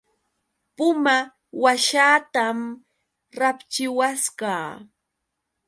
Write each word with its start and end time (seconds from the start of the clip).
Puma 0.77 1.15
washaatam 1.63 2.59
rapchiwasqa. 3.39 4.53